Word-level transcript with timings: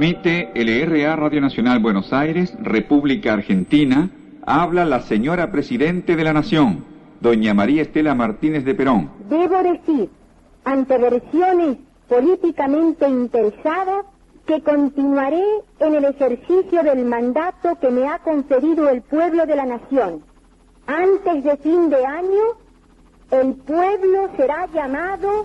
Transmite 0.00 0.50
LRA 0.54 1.14
Radio 1.14 1.42
Nacional 1.42 1.78
Buenos 1.78 2.10
Aires, 2.14 2.54
República 2.62 3.34
Argentina. 3.34 4.08
Habla 4.46 4.86
la 4.86 5.02
señora 5.02 5.52
Presidente 5.52 6.16
de 6.16 6.24
la 6.24 6.32
Nación, 6.32 6.86
doña 7.20 7.52
María 7.52 7.82
Estela 7.82 8.14
Martínez 8.14 8.64
de 8.64 8.74
Perón. 8.74 9.10
Debo 9.28 9.62
decir, 9.62 10.08
ante 10.64 10.96
versiones 10.96 11.76
políticamente 12.08 13.06
interesadas, 13.10 14.06
que 14.46 14.62
continuaré 14.62 15.44
en 15.80 15.94
el 15.94 16.06
ejercicio 16.06 16.82
del 16.82 17.04
mandato 17.04 17.76
que 17.78 17.90
me 17.90 18.08
ha 18.08 18.20
conferido 18.20 18.88
el 18.88 19.02
pueblo 19.02 19.44
de 19.44 19.56
la 19.56 19.66
nación. 19.66 20.22
Antes 20.86 21.44
de 21.44 21.58
fin 21.58 21.90
de 21.90 22.06
año, 22.06 22.44
el 23.32 23.52
pueblo 23.52 24.30
será 24.38 24.66
llamado 24.72 25.44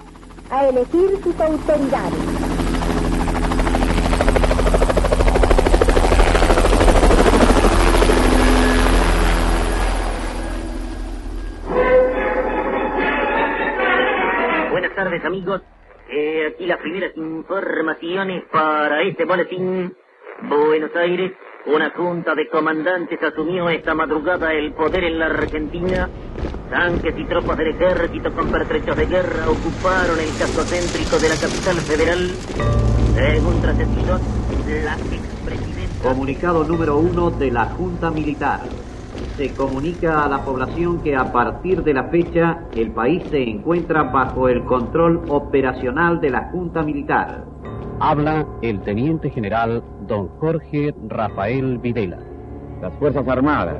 a 0.49 0.65
elegir 0.65 1.09
sus 1.21 1.37
autoridades. 1.41 2.34
Buenas 14.95 15.11
tardes 15.11 15.25
amigos, 15.25 15.61
eh, 16.09 16.53
aquí 16.53 16.65
las 16.65 16.79
primeras 16.79 17.11
informaciones 17.17 18.43
para 18.49 19.01
este 19.01 19.25
boletín. 19.25 19.93
Buenos 20.43 20.95
Aires, 20.95 21.33
una 21.65 21.89
junta 21.89 22.33
de 22.33 22.47
comandantes 22.47 23.21
asumió 23.21 23.67
esta 23.69 23.93
madrugada 23.93 24.53
el 24.53 24.71
poder 24.71 25.03
en 25.03 25.19
la 25.19 25.25
Argentina. 25.25 26.09
Tanques 26.69 27.13
y 27.17 27.25
tropas 27.25 27.57
del 27.57 27.75
ejército 27.75 28.31
con 28.31 28.49
pertrechos 28.49 28.95
de 28.95 29.05
guerra 29.05 29.49
ocuparon 29.49 30.17
el 30.17 30.29
casco 30.39 30.63
céntrico 30.63 31.19
de 31.19 31.27
la 31.27 31.35
capital 31.35 31.75
federal. 31.81 32.31
Según 33.15 33.61
trascendidos, 33.61 34.21
la 34.81 34.93
expresidenta... 34.93 36.03
Comunicado 36.07 36.63
número 36.63 36.95
uno 36.95 37.31
de 37.31 37.51
la 37.51 37.65
Junta 37.65 38.11
Militar 38.11 38.61
se 39.37 39.53
comunica 39.53 40.23
a 40.23 40.29
la 40.29 40.43
población 40.43 40.99
que 41.01 41.15
a 41.15 41.31
partir 41.31 41.83
de 41.83 41.93
la 41.93 42.05
fecha 42.05 42.59
el 42.75 42.91
país 42.91 43.23
se 43.29 43.43
encuentra 43.43 44.03
bajo 44.03 44.47
el 44.47 44.63
control 44.65 45.21
operacional 45.29 46.21
de 46.21 46.29
la 46.29 46.49
Junta 46.51 46.83
Militar. 46.83 47.45
Habla 47.99 48.45
el 48.61 48.81
Teniente 48.81 49.29
General 49.29 49.83
don 50.07 50.27
Jorge 50.39 50.93
Rafael 51.07 51.77
Videla. 51.79 52.19
Las 52.81 52.93
Fuerzas 52.95 53.27
Armadas, 53.27 53.77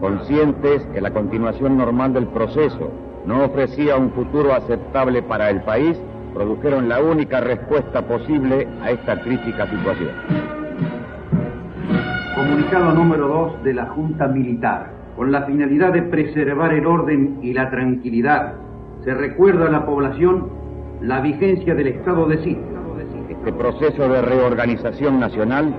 conscientes 0.00 0.86
que 0.92 1.00
la 1.00 1.12
continuación 1.12 1.76
normal 1.76 2.12
del 2.12 2.26
proceso 2.28 2.90
no 3.26 3.44
ofrecía 3.44 3.96
un 3.96 4.10
futuro 4.12 4.54
aceptable 4.54 5.22
para 5.22 5.50
el 5.50 5.60
país, 5.62 6.00
produjeron 6.32 6.88
la 6.88 7.00
única 7.00 7.40
respuesta 7.40 8.02
posible 8.06 8.68
a 8.82 8.92
esta 8.92 9.20
crítica 9.20 9.66
situación. 9.68 10.47
Comunicado 12.38 12.92
número 12.92 13.26
2 13.26 13.64
de 13.64 13.74
la 13.74 13.86
Junta 13.86 14.28
Militar. 14.28 14.92
Con 15.16 15.32
la 15.32 15.42
finalidad 15.42 15.92
de 15.92 16.02
preservar 16.02 16.72
el 16.72 16.86
orden 16.86 17.40
y 17.42 17.52
la 17.52 17.68
tranquilidad, 17.68 18.54
se 19.02 19.12
recuerda 19.12 19.66
a 19.66 19.70
la 19.70 19.84
población 19.84 20.48
la 21.00 21.20
vigencia 21.20 21.74
del 21.74 21.88
estado 21.88 22.28
de 22.28 22.38
sitio. 22.44 22.62
Este 23.28 23.52
proceso 23.52 24.08
de 24.08 24.22
reorganización 24.22 25.18
nacional 25.18 25.74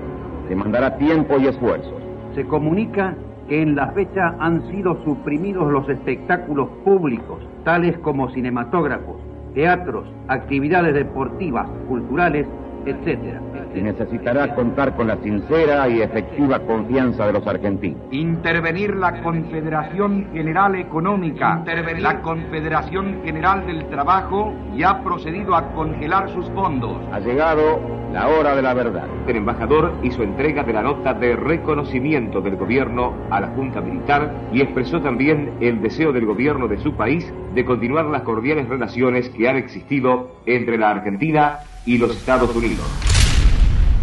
demandará 0.50 0.98
tiempo 0.98 1.38
y 1.38 1.46
esfuerzos. 1.46 1.94
Se 2.34 2.44
comunica 2.44 3.14
que 3.48 3.62
en 3.62 3.74
la 3.74 3.92
fecha 3.92 4.34
han 4.38 4.70
sido 4.70 5.02
suprimidos 5.02 5.72
los 5.72 5.88
espectáculos 5.88 6.68
públicos, 6.84 7.40
tales 7.64 7.96
como 8.00 8.28
cinematógrafos, 8.32 9.16
teatros, 9.54 10.06
actividades 10.28 10.92
deportivas, 10.92 11.66
culturales, 11.88 12.46
etcétera. 12.86 13.40
Y 13.74 13.82
necesitará 13.82 14.54
contar 14.54 14.96
con 14.96 15.06
la 15.06 15.16
sincera 15.18 15.88
y 15.88 16.02
efectiva 16.02 16.58
confianza 16.60 17.26
de 17.26 17.32
los 17.32 17.46
argentinos. 17.46 18.00
Intervenir 18.10 18.96
la 18.96 19.22
Confederación 19.22 20.28
General 20.32 20.74
Económica, 20.74 21.56
Intervenir 21.58 22.02
la 22.02 22.20
Confederación 22.20 23.20
General 23.24 23.66
del 23.66 23.86
Trabajo 23.86 24.52
y 24.74 24.82
ha 24.82 25.02
procedido 25.02 25.54
a 25.54 25.72
congelar 25.72 26.30
sus 26.30 26.48
fondos. 26.50 26.96
Ha 27.12 27.20
llegado 27.20 27.80
la 28.12 28.26
hora 28.28 28.56
de 28.56 28.62
la 28.62 28.74
verdad. 28.74 29.06
El 29.28 29.36
embajador 29.36 29.94
hizo 30.02 30.22
entrega 30.22 30.64
de 30.64 30.72
la 30.72 30.82
nota 30.82 31.14
de 31.14 31.36
reconocimiento 31.36 32.40
del 32.40 32.56
gobierno 32.56 33.14
a 33.30 33.40
la 33.40 33.48
Junta 33.48 33.80
Militar 33.80 34.32
y 34.52 34.62
expresó 34.62 35.00
también 35.00 35.52
el 35.60 35.80
deseo 35.80 36.12
del 36.12 36.26
gobierno 36.26 36.66
de 36.66 36.78
su 36.78 36.94
país 36.94 37.32
de 37.54 37.64
continuar 37.64 38.06
las 38.06 38.22
cordiales 38.22 38.68
relaciones 38.68 39.28
que 39.30 39.48
han 39.48 39.56
existido 39.56 40.40
entre 40.46 40.76
la 40.76 40.90
Argentina 40.90 41.58
y 41.90 41.98
los 41.98 42.16
Estados 42.16 42.54
Unidos. 42.54 42.86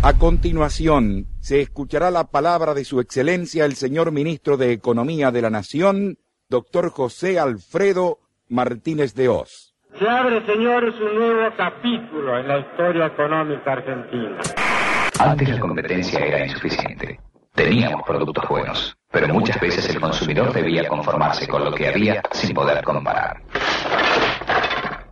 A 0.04 0.14
continuación, 0.18 1.26
se 1.40 1.62
escuchará 1.62 2.12
la 2.12 2.26
palabra 2.26 2.74
de 2.74 2.84
Su 2.84 3.00
Excelencia 3.00 3.64
el 3.64 3.76
señor 3.76 4.12
Ministro 4.12 4.58
de 4.58 4.74
Economía 4.74 5.32
de 5.32 5.42
la 5.42 5.50
Nación, 5.50 6.18
doctor 6.50 6.90
José 6.90 7.40
Alfredo 7.40 8.20
Martínez 8.50 9.16
de 9.16 9.30
Oz. 9.30 9.74
Se 9.98 10.08
abre, 10.08 10.46
señores, 10.46 10.96
un 11.00 11.16
nuevo 11.16 11.50
capítulo 11.56 12.38
en 12.38 12.48
la 12.50 12.60
historia 12.60 13.06
económica 13.08 13.72
argentina. 13.72 14.38
Antes 15.20 15.50
la 15.50 15.60
competencia 15.60 16.20
era 16.20 16.46
insuficiente. 16.46 17.20
Teníamos 17.56 18.04
productos 18.06 18.48
buenos, 18.50 18.98
pero 19.12 19.34
muchas 19.34 19.60
veces 19.62 19.90
el 19.90 20.02
consumidor 20.02 20.52
debía 20.54 20.88
conformarse 20.90 21.48
con 21.48 21.64
lo 21.64 21.72
que 21.72 21.88
había 21.88 22.22
sin 22.32 22.54
poder 22.54 22.84
comparar. 22.84 23.42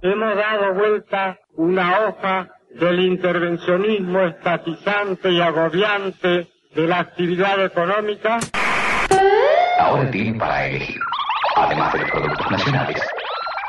Hemos 0.01 0.35
dado 0.35 0.73
vuelta 0.75 1.39
una 1.55 2.07
hoja 2.07 2.54
del 2.79 2.99
intervencionismo 2.99 4.21
estatizante 4.21 5.31
y 5.31 5.41
agobiante 5.41 6.47
de 6.73 6.87
la 6.87 6.99
actividad 6.99 7.63
económica. 7.63 8.39
Ahora 9.79 10.11
tienen 10.11 10.37
para 10.37 10.67
elegir, 10.67 10.99
además 11.55 11.93
de 11.93 11.99
los 11.99 12.11
productos 12.11 12.51
nacionales, 12.51 13.01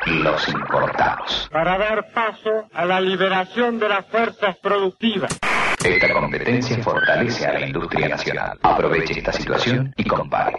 los 0.06 0.48
importados. 0.48 1.48
Para 1.52 1.78
dar 1.78 2.12
paso 2.12 2.68
a 2.72 2.84
la 2.84 3.00
liberación 3.00 3.78
de 3.78 3.88
las 3.88 4.06
fuerzas 4.06 4.56
productivas. 4.56 5.38
Esta 5.84 6.12
competencia 6.12 6.76
fortalece 6.82 7.46
a 7.46 7.52
la 7.52 7.66
industria 7.66 8.08
nacional. 8.08 8.58
Aproveche 8.62 9.18
esta 9.18 9.32
situación 9.32 9.92
y 9.96 10.04
compare. 10.04 10.56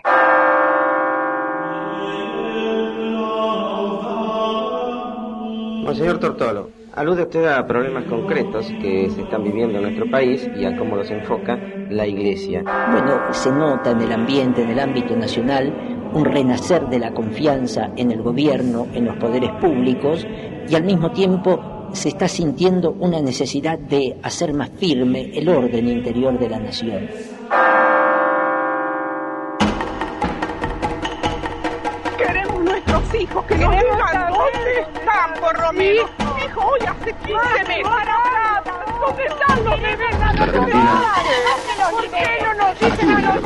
Monseñor 5.83 6.19
Tortolo, 6.19 6.76
alude 6.97 7.23
usted 7.23 7.45
a 7.45 7.65
problemas 7.67 8.05
concretos 8.05 8.73
que 8.81 9.07
se 9.11 9.21
están 9.21 9.43
viviendo 9.43 9.77
en 9.77 9.83
nuestro 9.83 10.09
país 10.09 10.49
y 10.57 10.65
a 10.65 10.75
cómo 10.75 10.95
los 10.95 11.09
enfoca 11.11 11.55
la 11.89 12.07
Iglesia. 12.07 12.63
Bueno, 12.91 13.21
se 13.31 13.51
nota 13.51 13.91
en 13.91 14.01
el 14.01 14.11
ambiente, 14.11 14.63
en 14.63 14.71
el 14.71 14.79
ámbito 14.79 15.15
nacional, 15.15 15.71
un 16.13 16.25
renacer 16.25 16.87
de 16.87 16.97
la 16.97 17.13
confianza 17.13 17.91
en 17.95 18.11
el 18.11 18.23
gobierno, 18.23 18.87
en 18.93 19.05
los 19.05 19.15
poderes 19.17 19.51
públicos 19.61 20.25
y 20.67 20.73
al 20.73 20.83
mismo 20.83 21.11
tiempo 21.11 21.89
se 21.93 22.09
está 22.09 22.27
sintiendo 22.27 22.95
una 22.99 23.21
necesidad 23.21 23.77
de 23.77 24.17
hacer 24.23 24.53
más 24.53 24.71
firme 24.71 25.29
el 25.37 25.47
orden 25.49 25.87
interior 25.87 26.39
de 26.39 26.49
la 26.49 26.59
nación. 26.59 27.07
Queremos 32.17 32.63
nuestros 32.63 33.15
hijos, 33.15 33.45
que 33.45 33.55
nos 33.55 33.71
digan 33.71 34.33
dónde 34.33 34.79
están, 34.81 35.33
por 35.39 35.61
lo 35.61 35.73
menos. 35.73 36.26
Hijo, 36.47 36.61
hoy 36.61 36.79
hace 36.87 37.13
15 37.13 37.63
meses. 37.67 37.87
¿Dónde 38.99 39.25
están 39.25 39.63
los 39.63 39.81
bebés? 39.81 40.19
La 40.19 40.29
Argentina 40.29 41.13
¿Por 41.91 42.09
qué 42.11 42.39
no 42.43 42.53
nos 42.53 42.79
dicen 42.79 43.09
a 43.11 43.21
los 43.21 43.43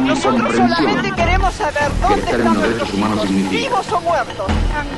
Nosotros 0.00 0.44
omnicomprensión 0.46 0.76
solamente 0.76 1.12
queremos 1.12 1.54
saber 1.54 1.90
dónde 2.00 2.30
están 2.30 2.60
derechos 2.60 2.94
humanos 2.94 3.28
vivos 3.50 3.92
o 3.92 4.00
muertos. 4.00 4.46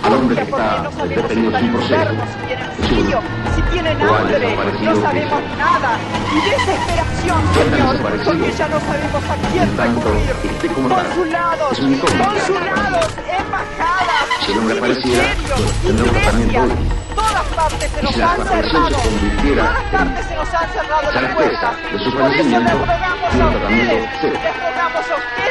Al 0.02 0.12
hombre 0.14 0.36
que 0.36 0.42
Angustia 0.42 0.90
porque 0.96 1.14
está 1.14 1.28
no 1.28 1.28
sabemos 1.28 1.28
si 1.28 1.34
detenido 1.34 1.46
están 1.48 1.62
sin 1.62 1.72
proceso, 1.72 1.94
enfermos, 1.94 2.28
si 2.28 2.36
tienen 2.46 2.70
frío, 2.72 3.20
si 3.54 3.62
tienen 3.62 4.02
hambre, 4.02 4.56
no 4.82 4.96
sabemos 5.00 5.42
nada. 5.58 5.98
Y 6.32 6.50
desesperación, 6.50 7.40
Señor, 7.54 7.96
porque 8.24 8.52
ya 8.52 8.68
no 8.68 8.80
sabemos 8.80 9.22
a 9.24 9.36
quién 9.50 9.76
recurrir. 9.76 10.34
Consulados, 10.74 11.78
consulados, 11.78 13.08
embajadas, 13.26 14.25
Si 14.44 14.52
el 14.52 14.58
hombre 14.58 14.78
apareciera, 14.78 15.22
ministerios, 15.22 15.72
tendríamos 15.82 16.22
tratamiento 16.22 16.60
hoy. 16.62 16.70
Todas 17.16 17.46
partes 17.56 17.90
se 17.90 18.00
Y 18.00 18.04
nos 18.04 18.12
si 18.14 18.20
la 18.20 18.26
cerrado. 18.62 18.88
se 18.88 19.08
convirtiera 19.08 19.62
Todas 19.66 19.84
partes 19.90 20.26
se 20.26 20.34
nos 20.36 20.54
han 20.54 20.68
cerrado 20.70 21.02
la 21.02 21.10
las 21.12 21.22
respuesta 21.22 21.70
puertas. 21.70 21.92
de 21.92 21.98
su 21.98 22.10
fallecimiento 22.12 22.76
tiene 22.76 23.04
a 23.04 23.46
un 23.46 23.52
tratamiento 23.52 23.94
ustedes, 23.94 24.08
cero. 24.20 24.38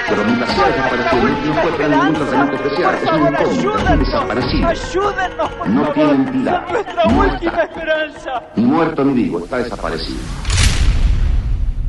Pero 0.07 0.23
mientras 0.25 0.51
sea 0.55 0.67
desaparecido, 0.67 1.23
no 1.55 1.61
tener 1.77 1.89
ningún 1.89 2.13
tratamiento 2.13 2.55
especial. 2.55 2.95
Es 2.95 3.01
un 3.01 3.05
favor, 3.05 3.29
incógnito, 3.33 3.49
un 3.49 3.57
ayúdennos. 3.57 3.99
desaparecido. 3.99 4.69
No 5.65 5.91
tiene 5.93 6.11
entidad. 6.11 6.67
No 6.69 7.19
última 7.19 7.51
está. 7.51 7.63
esperanza. 7.63 8.43
Ni 8.55 8.63
muerto 8.65 9.03
ni 9.05 9.13
vivo, 9.13 9.39
está 9.39 9.57
desaparecido. 9.57 10.19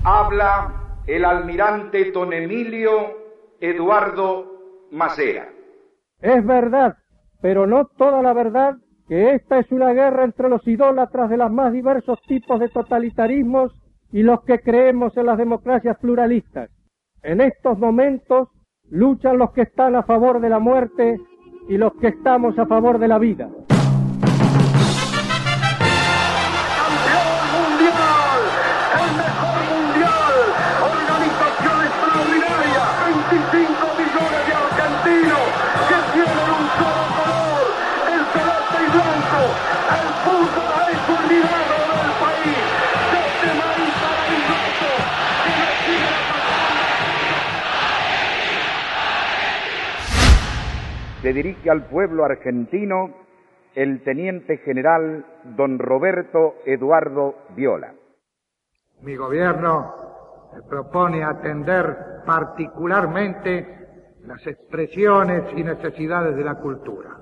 Habla 0.05 0.73
el 1.07 1.25
almirante 1.25 2.11
Don 2.13 2.33
Emilio 2.33 3.19
Eduardo 3.61 4.87
Macera. 4.93 5.49
Es 6.21 6.45
verdad, 6.45 6.97
pero 7.41 7.67
no 7.67 7.87
toda 7.87 8.23
la 8.23 8.33
verdad 8.33 8.77
que 9.09 9.35
esta 9.35 9.59
es 9.59 9.71
una 9.71 9.93
guerra 9.93 10.25
entre 10.25 10.49
los 10.49 10.67
idólatras 10.67 11.31
de 11.31 11.37
los 11.37 11.51
más 11.53 11.73
diversos 11.73 12.19
tipos 12.27 12.59
de 12.59 12.69
totalitarismos 12.69 13.73
y 14.11 14.23
los 14.23 14.43
que 14.43 14.61
creemos 14.61 15.17
en 15.17 15.27
las 15.27 15.39
democracias 15.39 15.97
pluralistas. 15.99 16.71
En 17.23 17.41
estos 17.41 17.79
momentos 17.79 18.49
luchan 18.91 19.39
los 19.39 19.53
que 19.53 19.63
están 19.63 19.95
a 19.95 20.03
favor 20.03 20.41
de 20.41 20.49
la 20.49 20.59
muerte 20.59 21.21
y 21.69 21.77
los 21.77 21.93
que 21.95 22.09
estamos 22.09 22.59
a 22.59 22.67
favor 22.67 22.99
de 22.99 23.09
la 23.09 23.19
vida. 23.19 23.49
Se 51.27 51.33
dirige 51.33 51.69
al 51.69 51.89
pueblo 51.89 52.25
argentino 52.25 53.11
el 53.75 54.05
teniente 54.05 54.59
general 54.59 55.27
don 55.57 55.77
Roberto 55.77 56.55
Eduardo 56.65 57.49
Viola. 57.57 57.93
Mi 59.01 59.17
gobierno 59.17 59.93
propone 60.71 61.25
atender 61.25 62.23
particularmente 62.25 64.15
las 64.25 64.47
expresiones 64.47 65.53
y 65.57 65.65
necesidades 65.65 66.37
de 66.37 66.45
la 66.45 66.55
cultura. 66.61 67.17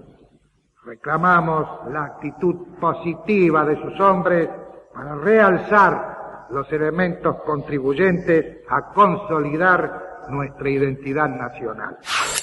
Reclamamos 0.84 1.90
la 1.90 2.04
actitud 2.04 2.76
positiva 2.78 3.64
de 3.64 3.80
sus 3.80 3.98
hombres 4.00 4.50
para 4.92 5.14
realzar 5.14 6.46
los 6.50 6.70
elementos 6.70 7.36
contribuyentes 7.46 8.66
a 8.68 8.92
consolidar 8.92 10.26
nuestra 10.28 10.68
identidad 10.68 11.30
nacional. 11.30 11.96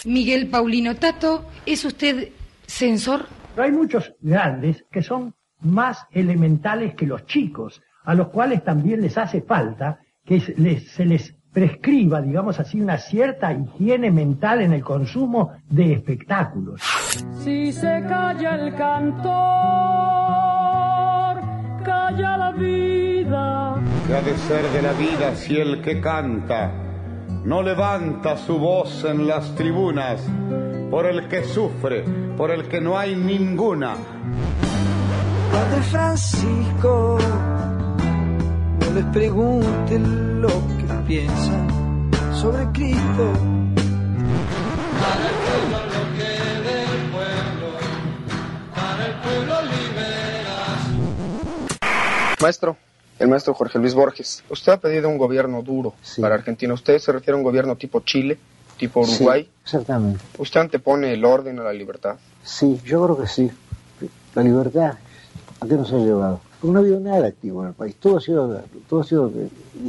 Miguel 0.05 0.47
Paulino 0.47 0.95
Tato, 0.95 1.45
¿es 1.65 1.85
usted 1.85 2.29
censor? 2.65 3.25
hay 3.57 3.71
muchos 3.71 4.13
grandes 4.21 4.85
que 4.91 5.03
son 5.03 5.35
más 5.59 6.05
elementales 6.11 6.95
que 6.95 7.05
los 7.05 7.25
chicos, 7.25 7.81
a 8.03 8.15
los 8.15 8.29
cuales 8.29 8.63
también 8.63 9.01
les 9.01 9.17
hace 9.17 9.41
falta 9.41 9.99
que 10.25 10.39
se 10.39 11.05
les 11.05 11.35
prescriba, 11.51 12.21
digamos 12.21 12.59
así, 12.59 12.79
una 12.79 12.97
cierta 12.97 13.53
higiene 13.53 14.09
mental 14.09 14.61
en 14.61 14.73
el 14.73 14.83
consumo 14.83 15.51
de 15.69 15.93
espectáculos. 15.93 16.81
Si 17.43 17.71
se 17.71 18.03
calla 18.07 18.55
el 18.55 18.73
cantor, 18.75 19.31
calla 21.83 22.37
la 22.37 22.51
vida. 22.53 23.75
¿Qué 24.07 24.15
ha 24.15 24.21
de 24.21 24.37
ser 24.37 24.65
de 24.69 24.81
la 24.81 24.93
vida 24.93 25.35
si 25.35 25.57
el 25.57 25.81
que 25.81 25.99
canta 25.99 26.90
no 27.43 27.63
levanta 27.63 28.37
su 28.37 28.57
voz 28.57 29.03
en 29.03 29.27
las 29.27 29.55
tribunas 29.55 30.21
por 30.89 31.05
el 31.05 31.27
que 31.27 31.43
sufre, 31.43 32.03
por 32.37 32.51
el 32.51 32.67
que 32.67 32.81
no 32.81 32.97
hay 32.97 33.15
ninguna. 33.15 33.95
Padre 35.51 35.81
Francisco, 35.83 37.17
no 38.79 38.93
les 38.93 39.05
pregunten 39.05 40.41
lo 40.41 40.49
que 40.49 40.93
piensan 41.07 42.09
sobre 42.33 42.65
Cristo. 42.71 43.33
Para 45.01 45.27
el 45.29 45.35
pueblo 45.45 45.77
lo 45.85 46.03
que 46.17 46.31
del 46.67 47.01
pueblo, 47.11 47.69
para 48.75 49.05
el 49.07 49.13
pueblo 49.15 49.55
liberas. 49.63 50.81
Maestro, 52.41 52.77
el 53.21 53.27
maestro 53.27 53.53
Jorge 53.53 53.77
Luis 53.77 53.93
Borges. 53.93 54.43
Usted 54.49 54.71
ha 54.71 54.77
pedido 54.77 55.07
un 55.07 55.19
gobierno 55.19 55.61
duro 55.61 55.93
para 56.19 56.35
Argentina. 56.35 56.73
¿Usted 56.73 56.97
se 56.97 57.11
refiere 57.11 57.33
a 57.33 57.37
un 57.37 57.43
gobierno 57.43 57.75
tipo 57.75 57.99
Chile, 58.01 58.39
tipo 58.77 59.01
Uruguay? 59.01 59.43
Sí, 59.43 59.49
exactamente. 59.63 60.23
¿Usted 60.39 60.59
antepone 60.59 61.13
el 61.13 61.23
orden 61.23 61.59
a 61.59 61.63
la 61.63 61.73
libertad? 61.73 62.15
Sí, 62.43 62.79
yo 62.83 63.03
creo 63.05 63.17
que 63.17 63.27
sí. 63.27 63.51
La 64.33 64.41
libertad, 64.41 64.95
¿a 65.59 65.67
qué 65.67 65.75
nos 65.75 65.93
ha 65.93 65.97
llevado? 65.97 66.41
Porque 66.59 66.73
no 66.73 66.79
ha 66.79 66.81
habido 66.81 66.99
nada 66.99 67.27
activo 67.27 67.61
en 67.61 67.67
el 67.69 67.73
país. 67.75 67.95
Todo 67.99 68.17
ha 68.17 68.21
sido, 68.21 68.63
todo 68.89 69.01
ha 69.01 69.03
sido 69.03 69.31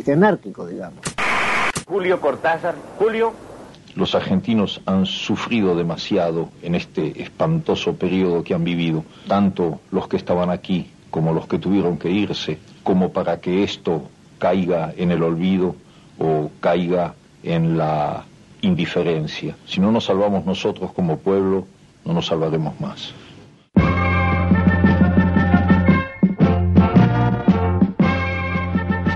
anárquico, 0.08 0.66
digamos. 0.66 1.00
Julio 1.86 2.20
Cortázar. 2.20 2.74
Julio. 2.98 3.32
Los 3.94 4.14
argentinos 4.14 4.82
han 4.84 5.06
sufrido 5.06 5.74
demasiado 5.74 6.50
en 6.62 6.74
este 6.74 7.22
espantoso 7.22 7.94
periodo 7.94 8.42
que 8.42 8.52
han 8.52 8.64
vivido, 8.64 9.04
tanto 9.26 9.80
los 9.90 10.06
que 10.08 10.18
estaban 10.18 10.50
aquí 10.50 10.90
como 11.10 11.32
los 11.34 11.46
que 11.46 11.58
tuvieron 11.58 11.98
que 11.98 12.10
irse, 12.10 12.58
como 12.82 13.12
para 13.12 13.40
que 13.40 13.62
esto 13.62 14.08
caiga 14.38 14.92
en 14.96 15.10
el 15.10 15.22
olvido 15.22 15.76
o 16.18 16.50
caiga 16.60 17.14
en 17.42 17.76
la 17.76 18.24
indiferencia. 18.60 19.56
Si 19.66 19.80
no 19.80 19.92
nos 19.92 20.04
salvamos 20.04 20.44
nosotros 20.44 20.92
como 20.92 21.18
pueblo, 21.18 21.66
no 22.04 22.14
nos 22.14 22.26
salvaremos 22.26 22.80
más. 22.80 23.14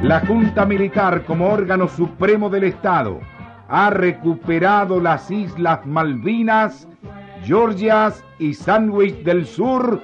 La 0.03 0.21
Junta 0.21 0.65
Militar 0.65 1.25
como 1.25 1.49
órgano 1.49 1.89
supremo 1.89 2.49
del 2.49 2.65
Estado 2.65 3.19
ha 3.69 3.91
recuperado 3.91 5.01
las 5.01 5.31
Islas 5.33 5.85
Malvinas, 5.85 6.87
Georgias 7.45 8.23
y 8.39 8.55
Sandwich 8.55 9.25
del 9.25 9.47
Sur 9.47 10.01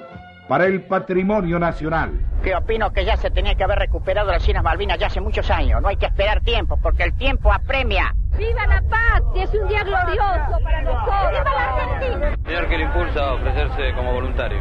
para 0.47 0.65
el 0.65 0.81
patrimonio 0.81 1.59
nacional. 1.59 2.11
Que 2.43 2.55
opino 2.55 2.91
que 2.91 3.05
ya 3.05 3.17
se 3.17 3.31
tenía 3.31 3.55
que 3.55 3.63
haber 3.63 3.79
recuperado 3.79 4.31
las 4.31 4.47
Islas 4.47 4.63
Malvinas 4.63 4.99
ya 4.99 5.07
hace 5.07 5.21
muchos 5.21 5.49
años. 5.49 5.81
No 5.81 5.87
hay 5.87 5.97
que 5.97 6.05
esperar 6.05 6.41
tiempo, 6.41 6.77
porque 6.81 7.03
el 7.03 7.13
tiempo 7.13 7.51
apremia. 7.51 8.13
¡Viva 8.37 8.67
la 8.67 8.81
paz! 8.81 9.21
Que 9.33 9.43
es 9.43 9.53
un 9.53 9.67
día 9.67 9.83
glorioso 9.83 10.63
para 10.63 10.81
nosotros. 10.81 11.31
¡Viva 11.31 11.43
la 11.43 11.73
Argentina! 11.73 12.37
Señor, 12.45 12.67
¿qué 12.67 12.77
le 12.77 12.83
impulsa 12.83 13.19
a 13.21 13.33
ofrecerse 13.33 13.93
como 13.95 14.13
voluntario? 14.13 14.59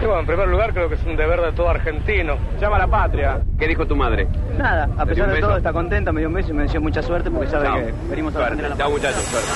Y 0.00 0.04
bueno, 0.06 0.20
en 0.20 0.26
primer 0.26 0.48
lugar 0.48 0.72
creo 0.72 0.88
que 0.88 0.94
es 0.94 1.04
un 1.04 1.16
deber 1.16 1.40
de 1.40 1.52
todo 1.52 1.68
argentino. 1.68 2.36
Llama 2.58 2.76
a 2.76 2.78
la 2.80 2.86
patria. 2.88 3.40
¿Qué 3.58 3.68
dijo 3.68 3.86
tu 3.86 3.94
madre? 3.94 4.26
Nada, 4.56 4.88
a 4.96 5.06
pesar 5.06 5.30
de 5.30 5.40
todo 5.40 5.56
está 5.56 5.72
contenta, 5.72 6.10
me 6.10 6.20
dio 6.20 6.28
un 6.28 6.34
beso 6.34 6.50
y 6.50 6.54
me 6.54 6.62
deseó 6.62 6.80
mucha 6.80 7.02
suerte 7.02 7.30
porque 7.30 7.48
sabe 7.48 7.68
que 7.68 7.94
venimos 8.08 8.34
a 8.34 8.38
suerte. 8.38 8.64
Chao 8.76 8.90
muchachos, 8.90 9.22
suerte. 9.22 9.48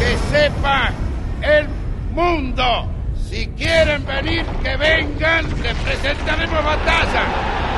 Que 0.00 0.16
sepa 0.16 0.90
el 1.42 1.68
mundo 2.12 2.88
si 3.30 3.46
quieren 3.56 4.04
venir, 4.04 4.44
que 4.62 4.76
vengan, 4.76 5.44
les 5.62 5.74
presentaremos 5.76 6.64
batalla. 6.64 7.69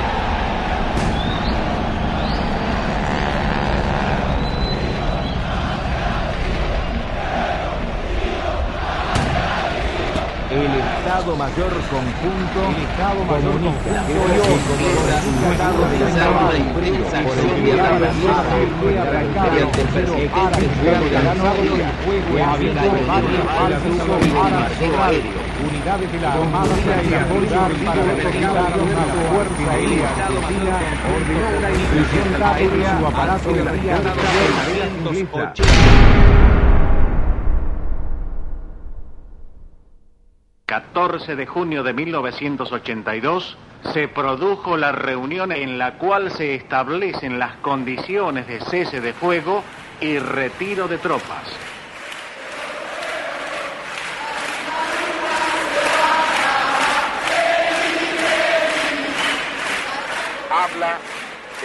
El 10.62 10.78
Estado 10.78 11.34
Mayor 11.36 11.72
Conjunto 11.90 12.60
el 12.70 12.78
Estado 12.86 13.20
Mayor 13.24 13.58
Conjunto 13.58 13.92
Estado 15.50 15.80
de 15.90 15.98
la 15.98 16.06
por 16.72 16.84
el 16.84 16.94
el 16.94 17.02
falsos 25.02 25.42
unidades 25.62 26.12
de 26.12 26.18
la 26.20 26.32
Armada 26.32 26.74
para 27.84 28.02
representar 28.02 28.72
una 28.80 29.04
fuerza 29.30 29.70
aérea 29.72 30.08
argentina 30.08 30.74
ordenó 31.14 31.48
una 31.58 31.70
inclusión 31.70 32.26
rápida 32.38 32.70
de 32.70 32.98
su 32.98 33.06
aparato 33.06 33.48
de 33.52 33.62
guía 33.72 33.96
14 40.92 41.36
de 41.36 41.46
junio 41.46 41.82
de 41.82 41.94
1982 41.94 43.56
se 43.94 44.08
produjo 44.08 44.76
la 44.76 44.92
reunión 44.92 45.50
en 45.50 45.78
la 45.78 45.96
cual 45.96 46.30
se 46.30 46.54
establecen 46.54 47.38
las 47.38 47.56
condiciones 47.56 48.46
de 48.46 48.60
cese 48.60 49.00
de 49.00 49.14
fuego 49.14 49.62
y 50.02 50.18
retiro 50.18 50.88
de 50.88 50.98
tropas. 50.98 51.48
Habla 60.50 60.98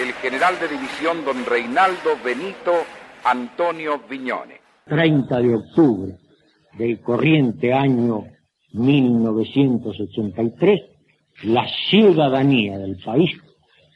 el 0.01 0.13
general 0.13 0.57
de 0.57 0.69
división 0.69 1.25
don 1.25 1.45
Reinaldo 1.45 2.15
Benito 2.23 2.85
Antonio 3.25 3.99
Viñone. 4.09 4.61
30 4.85 5.37
de 5.39 5.53
octubre 5.53 6.13
del 6.77 7.01
corriente 7.01 7.73
año 7.73 8.36
1983, 8.77 10.81
la 11.43 11.67
ciudadanía 11.89 12.77
del 12.77 12.97
país 12.97 13.31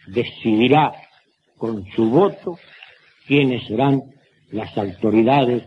decidirá 0.07 0.93
con 1.57 1.85
su 1.95 2.09
voto 2.09 2.57
quiénes 3.27 3.67
serán 3.67 4.01
las 4.51 4.75
autoridades 4.77 5.63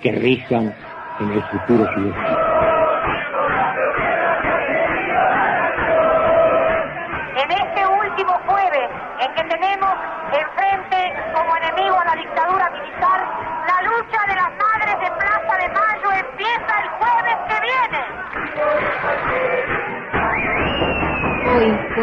que 0.00 0.12
rijan 0.12 0.74
en 1.20 1.30
el 1.30 1.42
futuro 1.42 1.86
ciudadano. 1.94 2.43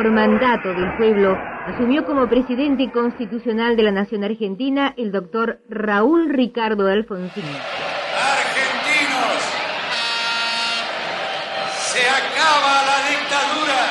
Por 0.01 0.11
mandato 0.11 0.73
del 0.73 0.97
pueblo, 0.97 1.37
asumió 1.67 2.03
como 2.05 2.27
presidente 2.27 2.89
constitucional 2.91 3.75
de 3.75 3.83
la 3.83 3.91
Nación 3.91 4.23
Argentina 4.23 4.95
el 4.97 5.11
doctor 5.11 5.59
Raúl 5.69 6.33
Ricardo 6.33 6.87
Alfonsín. 6.87 7.43
Argentinos, 8.17 9.41
se 11.77 12.01
acaba 12.09 12.81
la 12.81 12.97
dictadura. 13.11 13.81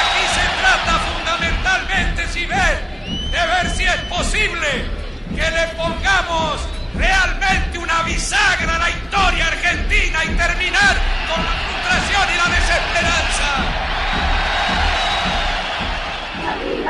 Aquí 0.00 0.24
se 0.32 0.46
trata 0.62 0.92
fundamentalmente, 1.12 2.26
si 2.28 2.46
ven, 2.46 3.30
de 3.30 3.46
ver 3.52 3.68
si 3.68 3.84
es 3.84 4.00
posible 4.08 4.66
que 5.28 5.50
le 5.50 5.66
pongamos 5.76 6.66
realmente 6.96 7.78
una 7.78 8.02
bisagra 8.04 8.76
a 8.76 8.78
la 8.78 8.88
historia 8.88 9.46
argentina 9.46 10.24
y 10.24 10.28
terminar 10.28 10.96
con 11.28 11.44
la 11.44 11.52
frustración 11.52 12.28
y 12.32 12.36
la 12.38 12.56
desesperanza. 12.56 13.89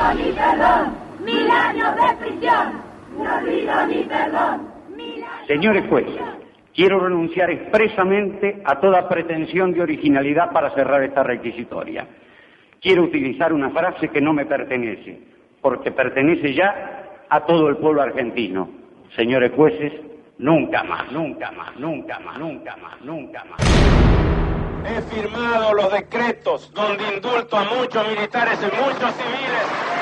Olvido 0.00 0.14
ni 0.14 0.33
perdón, 0.33 0.97
mil 1.25 1.50
años 1.50 1.95
de 1.97 2.16
prisión. 2.16 2.83
No 3.16 3.37
olvido 3.37 3.87
ni 3.87 4.04
perdón. 4.04 4.71
Señores 5.47 5.85
jueces, 5.88 6.21
quiero 6.75 7.00
renunciar 7.00 7.50
expresamente 7.50 8.62
a 8.64 8.78
toda 8.80 9.09
pretensión 9.09 9.73
de 9.73 9.83
originalidad 9.83 10.52
para 10.52 10.71
cerrar 10.71 11.02
esta 11.02 11.23
requisitoria. 11.23 12.07
Quiero 12.80 13.02
utilizar 13.02 13.52
una 13.52 13.71
frase 13.71 14.09
que 14.09 14.21
no 14.21 14.33
me 14.33 14.47
pertenece, 14.47 15.21
porque 15.61 15.90
pertenece 15.90 16.54
ya 16.54 17.25
a 17.28 17.40
todo 17.45 17.69
el 17.69 17.76
pueblo 17.76 18.02
argentino. 18.02 18.71
Señores 19.16 19.52
jueces, 19.54 19.92
nunca 20.38 20.85
más, 20.85 21.11
nunca 21.12 21.50
más, 21.50 21.76
nunca 21.76 22.19
más, 22.21 22.38
nunca 22.38 22.76
más, 22.76 23.00
nunca 23.02 23.45
más. 23.45 24.39
He 24.84 25.02
firmado 25.02 25.75
los 25.75 25.92
decretos 25.92 26.70
donde 26.72 27.14
indulto 27.14 27.56
a 27.56 27.64
muchos 27.64 28.06
militares 28.08 28.58
y 28.60 28.64
muchos 28.64 29.12
civiles 29.14 30.00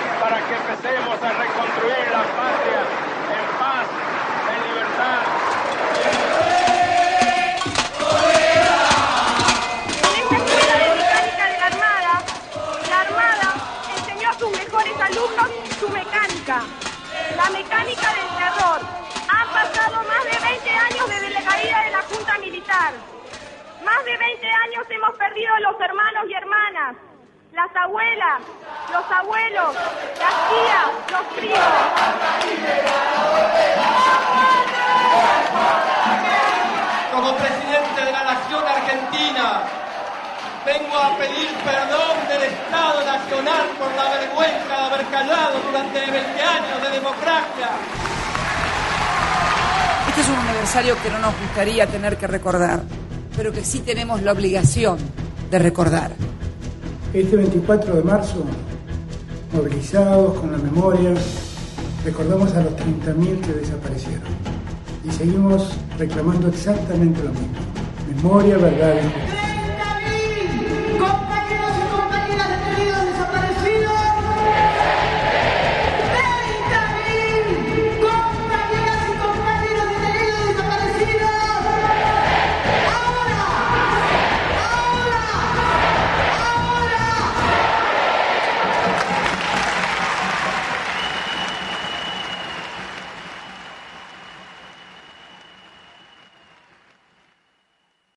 años 24.64 24.86
hemos 24.90 25.16
perdido 25.16 25.52
los 25.60 25.80
hermanos 25.80 26.24
y 26.28 26.34
hermanas, 26.34 26.96
las 27.52 27.76
abuelas, 27.76 28.42
los 28.92 29.04
abuelos, 29.10 29.74
las 30.18 30.34
tías, 30.50 30.88
los 31.12 31.24
primos. 31.34 31.58
Como 37.12 37.36
presidente 37.36 38.04
de 38.04 38.12
la 38.12 38.24
Nación 38.24 38.64
Argentina, 38.66 39.62
vengo 40.64 40.98
a 40.98 41.16
pedir 41.16 41.48
perdón 41.64 42.28
del 42.28 42.42
Estado 42.42 43.04
Nacional 43.04 43.66
por 43.78 43.92
la 43.94 44.08
vergüenza 44.10 44.76
de 44.76 44.94
haber 44.94 45.06
callado 45.06 45.60
durante 45.66 46.00
20 46.00 46.42
años 46.42 46.82
de 46.82 46.90
democracia. 46.90 47.68
Este 50.08 50.20
es 50.20 50.28
un 50.28 50.36
aniversario 50.36 51.02
que 51.02 51.10
no 51.10 51.18
nos 51.18 51.38
gustaría 51.38 51.86
tener 51.86 52.16
que 52.16 52.26
recordar, 52.26 52.80
pero 53.38 53.52
que 53.52 53.64
sí 53.64 53.78
tenemos 53.78 54.20
la 54.22 54.32
obligación 54.32 54.98
de 55.48 55.60
recordar. 55.60 56.10
Este 57.14 57.36
24 57.36 57.94
de 57.94 58.02
marzo, 58.02 58.44
movilizados 59.52 60.36
con 60.40 60.50
la 60.50 60.58
memoria, 60.58 61.14
recordamos 62.04 62.52
a 62.54 62.62
los 62.62 62.72
30.000 62.72 63.40
que 63.40 63.52
desaparecieron 63.52 64.24
y 65.08 65.12
seguimos 65.12 65.72
reclamando 65.96 66.48
exactamente 66.48 67.22
lo 67.22 67.30
mismo. 67.30 67.48
Memoria, 68.16 68.58
verdad 68.58 68.94
y 68.96 69.04
justicia. 69.04 69.37